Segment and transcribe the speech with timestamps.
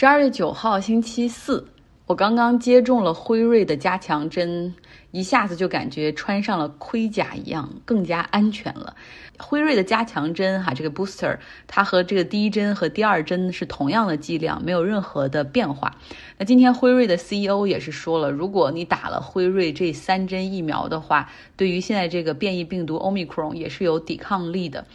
[0.00, 1.66] 十二月九号，星期四，
[2.06, 4.72] 我刚刚接种了辉瑞的加强针，
[5.10, 8.94] 一下子就感觉穿上了盔甲一样，更加安全了。
[9.40, 15.96] 辉瑞的加强针，哈，这个 booster，它和这个第一针和第二针是同样的剂量，没有任何的变化。
[16.36, 24.86] 那今天辉瑞的 CEO 也是说了，如果你打了辉瑞这三针疫苗的话，对于现在这个变异病毒 Omicron 也是有抵抗力的。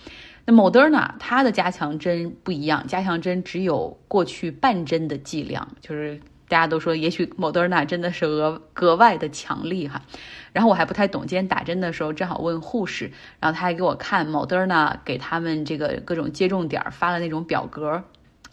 [0.45, 10.01] 那某德尔呢它的加强针不一样，加强针只有过去半针的剂量，就是大家都说也许某德尔呢真的是额格外的强力哈。
[10.51, 18.03] 然后我还不太懂，今天打针的时候正好问护士，然后他还给我看某德尔呢给他们这个各种接种点发了那种表格。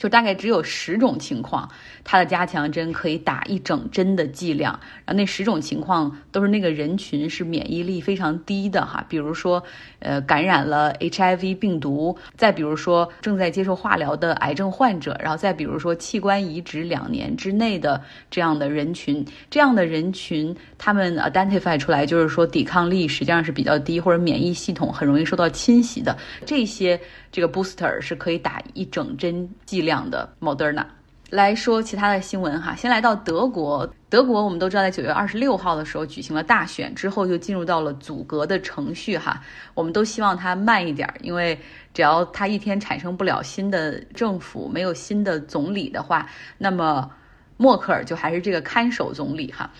[0.00, 1.68] 就大概只有十种情况，
[2.02, 4.72] 它的加强针可以打一整针的剂量，
[5.04, 9.62] 然后那十种情况都是那个人群是免疫力非常低的哈，比如说，
[9.98, 26.98] 呃，感染了 HIV 病毒，再比如说正在接受化疗的癌症患者，然后再比如说器官移植两年之内的这样的人群，这样的人群他们 identify 出来就是说抵抗力实际上是比较低，或者免疫系统很容易受到侵袭的这些。
[27.32, 30.84] 这个 booster 是可以打一整针剂量的 Moderna。
[31.30, 33.88] 来说其他的新闻哈，先来到德国。
[34.08, 39.40] 德国我们都知道，在九月二十六号的时候举行了大选，之后就进入到了组阁的程序哈。
[39.72, 41.56] 我们都希望它慢一点，因为
[41.94, 47.08] 只要它一天产生不了新的政府，没有新的总理的话，那么
[47.56, 49.70] 默克尔就还是这个看守总理哈。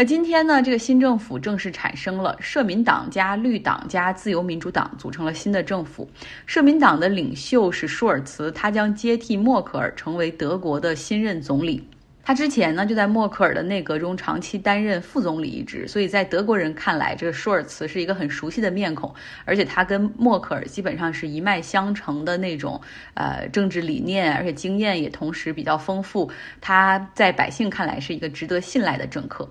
[0.00, 6.08] 那今天呢，这个新政府正式产生了，社民党加绿党加自由民主党组成了新的政府。
[6.46, 11.84] 社民党的领袖是舒尔茨，他将接替默克尔成为德国的新任总理。
[12.28, 19.10] 他之前呢就在默克尔的内阁中长期担任副总理一职，所以在德国人看来，这个舒尔茨是一个很熟悉的面孔，
[19.46, 22.78] 而且他跟默克尔基本上是一脉相承的那种，
[23.14, 26.30] 呃，政治理念，而且经验也同时比较丰富。
[26.60, 29.48] 他在百姓看来是一个值得信赖的政客。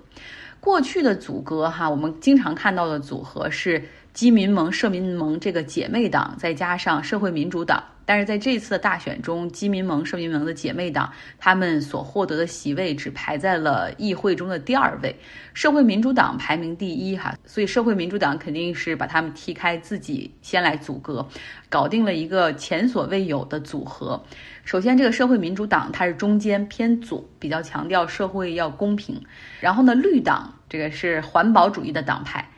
[0.60, 3.84] 过去的组阁哈，我们经常看到的组合是
[4.14, 7.84] 基民盟、社民盟这个姐妹党，再加上社会民主党。
[8.08, 15.14] 但是在这次的大选中，基民盟、社民盟的姐妹党，他们所获得的席位只排在了议会中的第二位，
[15.54, 17.38] 社会民主党排名第一哈。
[17.46, 21.28] 所以社会民主党肯定是把他们踢开，自己先来组阁，
[21.68, 24.24] 搞定了一个前所未有的组合。
[24.64, 29.22] 首先，这个社会民主党它是中间偏左，比较强调社会要公平。
[29.60, 32.50] 然后呢，绿党这个是环保主义的党派。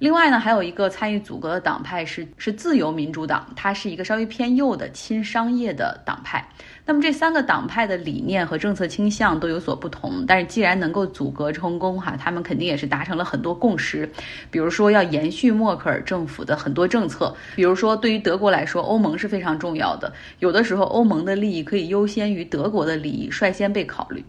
[0.00, 6.42] 另外呢，还有一个参与组阁的党派是是自由民主党，它是一个稍微偏右的亲商业的党派。
[6.86, 14.10] 那么这三个党派的理念和政策倾向都有所不同，但是既然能够组阁成功哈，他们肯定也是达成了很多共识。
[14.50, 24.24] 比如说要延续默克尔政府的很多政策，比如说对于德国来说，欧盟是非常重要的，有的时候欧盟的利益可以优先于德国的利益，率先被考虑。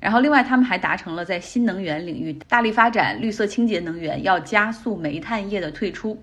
[0.00, 6.20] 然后，另外，他们还达成了在新能源领域大力发展绿色清洁能源，要加速煤炭业的退出。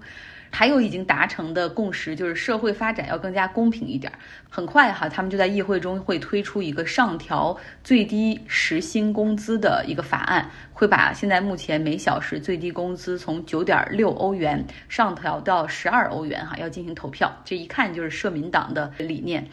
[0.50, 4.12] 还有已经达成的共识，就是社会发展要更加公平一点。
[4.50, 17.32] 很快哈，他们就在议会中会推出一个上调最低时薪工资的一个法案，会把现在目前每小时最低工资从九点六欧元上调到十二欧元哈，要进行投票。
[17.44, 19.46] 这一看就是社民党的理念。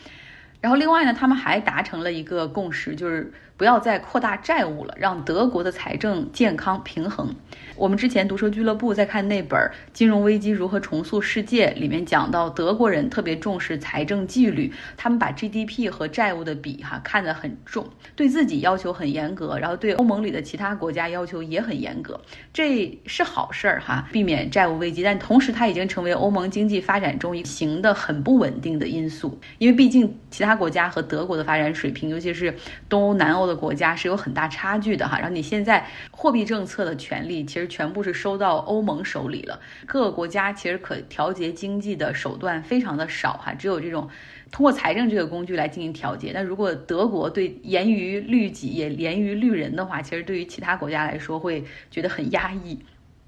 [0.65, 7.35] 然后，另外呢，他们还达成了一个共识，就是不要再扩大债务了，让德国的财政健康平衡。
[7.77, 9.61] 我们之前读书俱乐部在看那本
[9.93, 17.87] 《金融危机如何重塑世界》里面讲到，德国人特别重视财政纪律，他们把 GDP 和债务的比哈看得很重，
[18.17, 22.19] 对自己要求很严格，然后对欧盟里的其他国家要求也很严格，
[22.55, 25.03] 这是好事儿哈，避免债务危机。
[25.03, 32.55] 但同时，它已经成为欧盟经济发展中一行的很不稳定的因素，因为毕竟其他国家和德国的发展水平，尤其是
[32.89, 35.19] 东欧、南欧的国家是有很大差距的哈。
[35.19, 37.69] 然后你现在货币政策的权利其实。
[37.75, 44.09] 全部是收到欧盟手里了，各个国家其实可调节经济的手段非常的少哈，只有这种
[44.53, 46.31] 通过财政这个工具来进行调节。
[46.33, 52.79] 那如果德国对严于律己也严于律人的话，其实对于其他国家来说会觉得很压抑。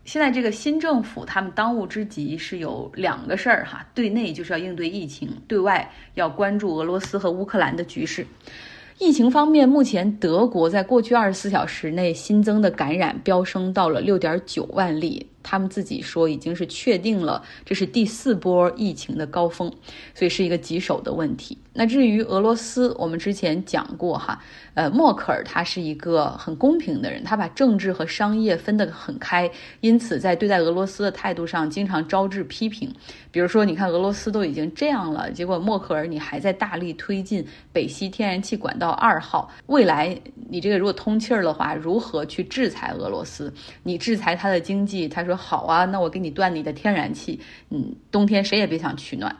[0.06, 8.24] 现在这个新政府他们当务之急是有两个事儿哈，对内就是要应对疫情，对外要关注俄罗斯和乌克兰的局势。
[8.98, 15.26] 疫情方面，目前德国在过去二十四小时内新增的感染飙升到了六点九万例。
[15.48, 19.72] 他们自己说已经是确定了这是第四波疫情的高峰，
[20.12, 21.56] 所以是一个棘手的问题。
[21.72, 24.42] 那至于俄罗斯，我们之前讲过哈，
[24.74, 29.48] 呃，默克尔他是一个很公平的人，他把政治和商业分得很开，
[29.80, 32.92] 因此在对待俄罗斯的态度上经常招致批评。
[33.30, 40.18] 比如说，你看俄罗斯都已经这样了，结果默克尔你还在大力推进北溪天然气管道二号，未来
[40.48, 43.52] 你这个如果通气儿的话，如何去制裁俄罗斯？
[43.82, 47.40] 你制裁他的经济，他说好啊，那我给你断你的天然气，
[47.70, 49.36] 嗯，冬天谁也别想取暖。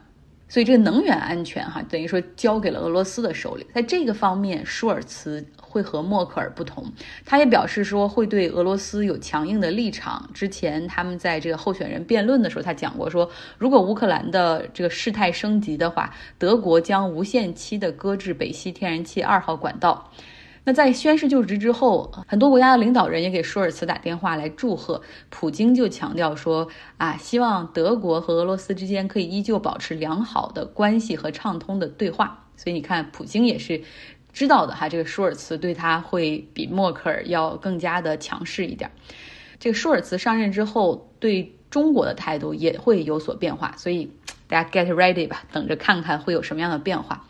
[0.49, 3.67] 所以这个能源安全哈，等于说交给了俄罗斯的手里。
[3.75, 6.85] 在这个方面，舒尔茨会和默克尔不同，
[7.25, 10.31] 他也表示说会对俄罗斯有强硬的立场。
[10.33, 13.29] 之前他们在这个候选人辩论的时候，他讲过说，
[13.59, 20.13] 如果乌克兰的这个事态升级的话，德国将无限期的搁置北溪天然气二号管道。
[20.69, 25.01] 那在宣誓就职之后，很多国家的领导人也给舒尔茨打电话来祝贺。
[25.31, 26.67] 普京就强调说
[26.97, 32.49] 啊，希望德国和俄罗斯之间可以依旧保持良好的关系和畅通的对话。
[32.57, 33.81] 所以你看，普京也是
[34.33, 38.91] 知道的哈，这个舒尔茨对他会比默克尔要更加的强势一点。
[39.61, 43.73] 这个舒尔茨上任之后，对中国的态度也会有所变化。
[43.77, 44.11] 所以
[44.49, 47.25] 大家 get ready 吧，等着看看会有什么样的变化。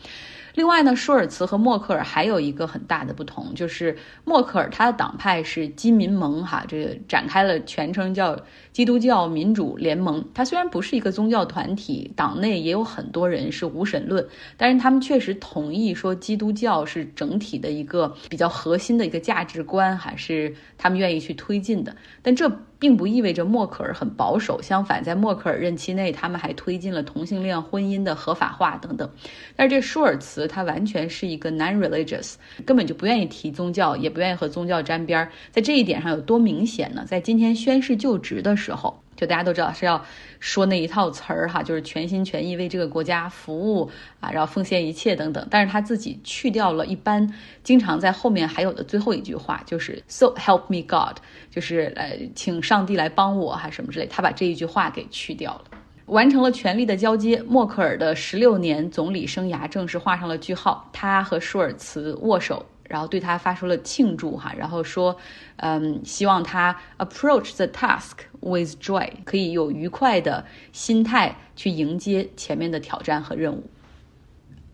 [0.57, 8.35] 另外呢，舒尔茨和默克尔还有一个很大的不同，就是默克尔他的党派是基民盟，哈，这个展开了全称叫
[8.73, 10.25] 基督教民主联盟。
[10.33, 14.27] 他虽然不是一个宗教团体，党内也有很多人是无神论，
[14.57, 21.95] 但是他们确实同意说基督教是整体的一个比较核心的一个价值观，还是他们愿意去推进的。
[22.23, 29.09] 但这并不意味着默克尔很保守，相反，在默克尔任期内，他们还推进了同性恋婚姻的合法化等等。
[29.55, 32.35] 但是这舒尔茨他完全是一个 non-religious，
[32.65, 35.31] 根本就不愿意提宗教，也不愿意和宗教沾边儿。
[35.51, 37.05] 在这一点上有多明显呢？
[37.07, 38.95] 在今天宣誓就职的时候。
[39.17, 40.05] 就大家都知道是要
[40.39, 43.91] 说那一套词儿哈，就是全心全意为这个国家服务
[44.21, 45.47] 啊，然后奉献一切等等。
[45.51, 47.33] 但是他自己去掉了一般
[47.63, 51.17] 经常在后面还有的最后一句话，就是 So help me God，
[51.51, 54.07] 就是呃，请上帝来帮我还什么之类。
[54.07, 55.65] 他把这一句话给去掉了，
[56.07, 57.43] 完成了权力的交接。
[57.43, 60.89] 默克尔的十六年总理生涯正式画上了句号。
[60.93, 62.65] 他和舒尔茨握手。
[62.89, 65.17] 然后对他发出了庆祝哈，然后说，
[65.57, 73.69] 嗯，希望他 approach the task with joy，可以有愉快的心态去迎接前面的挑战和任务。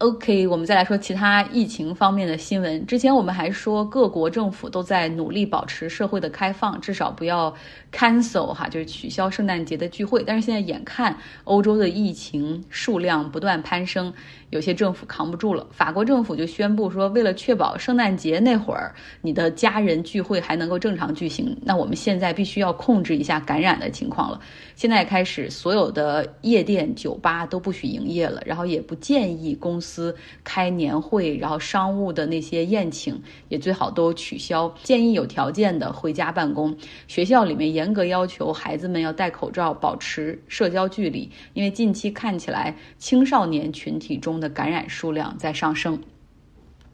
[0.02, 2.84] OK，我们再来说其他疫情方面的新闻。
[2.86, 7.54] 之前我们还说各国政府都在努力保持社会的开放，至少不要
[7.92, 10.24] cancel 哈，就是取消圣诞节的聚会。
[10.26, 14.12] 但是现在眼看欧洲的疫情数量不断攀升。
[14.50, 24.38] 有些政府扛不住了，法国政府就宣布说，为了确保圣诞节那会儿你的家人聚会还能够正常举行，那我们现在必须要控制一下感染的情况了。
[24.76, 36.76] 现在开始，所有的夜店、酒吧都不许营业了，然后也不建议公司司开年会，然后商务的那些宴请也最好都取消，建议有条件的回家办公。
[37.06, 44.32] 学校里面严格要求孩子们要戴口罩，保持社交距离，因为近期看起来青少年群体中。
[44.32, 46.02] 的感染数量在上升，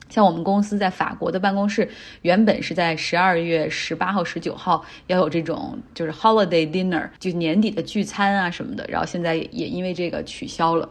[0.09, 1.89] 像我们公司在法国的办公室，
[2.21, 10.87] 原本是在十二月十八号、十九号要有这种就是 holiday dinner，就年底的聚餐啊什么的，然后现在也因为这个取消了。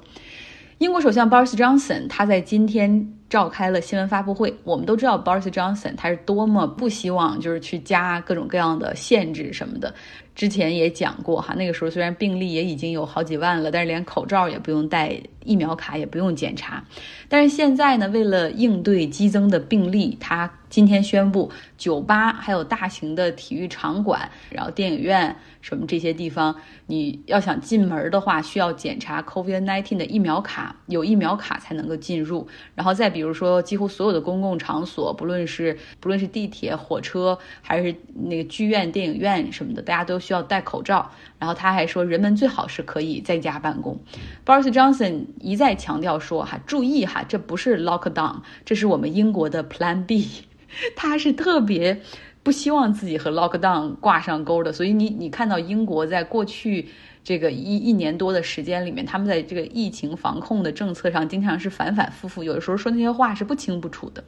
[0.78, 4.54] 英国首相 Boris Johnson 他在今天召开了新闻发布会。
[4.64, 9.94] 我们都知道 Boris Johnson 他是多么不希望就是去加各种各样的限制什么的。
[10.34, 16.84] 之前也讲过哈，那个时候虽然病例也已经有好几万了，但是连口罩也不用戴，疫苗卡也不用检查。
[17.28, 25.34] 但是现在呢，为了应对激增的病例，他今天宣布，酒吧还有大型的体育场馆，然后电影院。
[25.60, 26.54] 什么这些地方，
[26.86, 32.46] 你要想进门的话，需要检查 COVID-19 的疫苗卡，有疫苗卡才能够进入。
[32.76, 41.10] 然后再比比如说，几乎所有的公共场所，不论是不论是地铁、火车，还是那个剧院、电影院什么的，大家都需要戴口罩。
[41.36, 43.98] 然后他还说，人们最好是可以在家办公。
[44.46, 50.28] Boris Johnson 一再强调说，哈，注意哈，这不是 lockdown，这是我们英国的 Plan B，
[50.94, 52.00] 他是特别。
[52.42, 56.88] 不希望自己和 lockdown 挂上钩的，所以你你看到英国在过去
[57.22, 64.24] 这个一一年多的时间里面，他们在这个疫情防控的政策上经常是反反复复，有的时候说那些话是不清不楚的。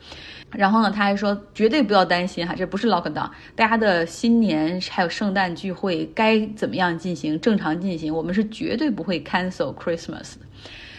[0.51, 10.41] 然后呢，他还说绝对不要担心哈，这不是 lockdown，大家的新年还有圣诞聚会该怎么样进行正常进行，我们是绝对不会 cancel Christmas 的。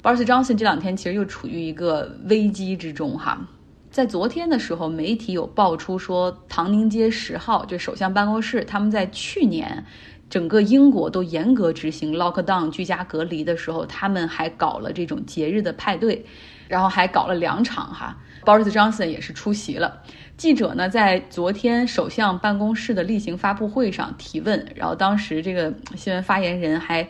[0.02, 3.48] Boris Johnson 这两天其实又处于一个危机之中哈。
[3.92, 9.86] 在昨天的时候，媒体有爆出说，唐宁街十号就首相办公室，他们在去年
[10.30, 16.26] 整个英国都严格执行 lockdown 居家隔离的时候，他们还搞了这种节日的派对，
[16.70, 18.18] 然后还搞了两场哈。
[18.46, 20.02] Boris Johnson 也是出席了。
[20.38, 27.08] 记者呢在昨天首相办公室的例行发布会上提问，然后当时这个新闻发言人还。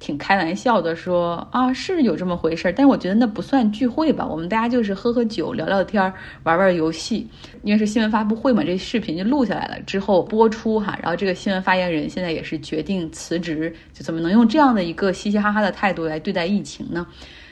[0.00, 6.12] 挺开玩笑的说啊，是有这么回事儿，但是我觉得那不算聚会吧，我们大家就是喝喝酒、聊聊天、
[6.42, 7.26] 玩玩游戏。
[7.62, 10.98] 因为是新闻发布会嘛，这视频就录下来了，之后播出哈。
[11.00, 17.06] 然后这个新闻发言人现在也是决定辞职，就怎么能用这样的一个嘻嘻哈哈的态度来对待疫情呢？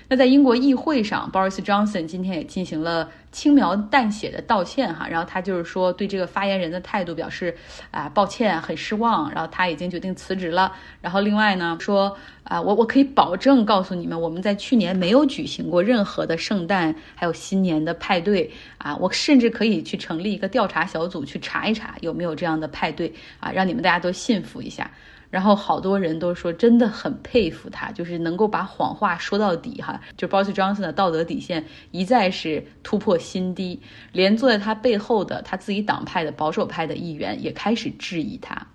[0.08, 7.56] 那在英国议会上，Boris Johnson 今天也进行了轻描淡写的道歉哈，然后他就是说对这个发言人的态度表示
[7.90, 10.74] 啊抱歉，很失望，然后他已经决定辞职了。
[11.00, 24.90] 然后另外呢说啊我我可以保证告诉你们，我们在去年没有举行过任何的圣诞还有新年的派对啊，我甚至可以去成立一个调查小组去查一查有没有这样的派对啊，让你们大家都信服一下。
[25.32, 29.98] 然后好多人都说真的很佩服他，就是能够把谎话说到底哈。
[30.14, 33.80] 就 Boris Johnson 的道德底线一再是突破新低，
[34.12, 38.66] 连坐在他背后的他自己党派的保守派的议员也开始质疑他。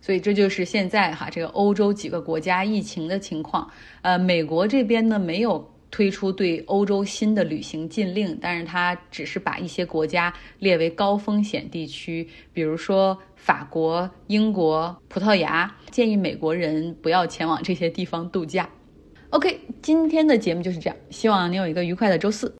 [0.00, 3.70] 所以这就是现在哈这个欧洲几个国家疫情的情况。
[4.02, 5.70] 呃，美国这边呢没有。
[5.94, 18.68] 推出对欧洲新的旅行禁令，但是它只是把一些国家列为高风险地区，比如说法国、英国、葡萄牙，建议美国人不要前往这些地方度假。
[19.30, 22.52] OK，今天的节目就是这样，希望你有一个愉快的周四。